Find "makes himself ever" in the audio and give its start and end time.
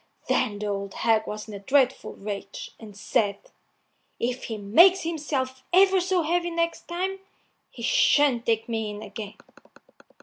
4.57-6.01